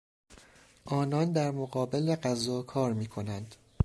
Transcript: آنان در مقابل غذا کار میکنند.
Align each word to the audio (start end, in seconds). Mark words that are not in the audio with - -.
آنان 0.85 1.31
در 1.31 1.51
مقابل 1.51 2.15
غذا 2.15 2.61
کار 2.61 2.93
میکنند. 2.93 3.55